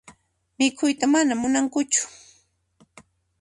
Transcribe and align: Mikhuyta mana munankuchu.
Mikhuyta 0.57 1.05
mana 1.13 1.33
munankuchu. 1.41 2.03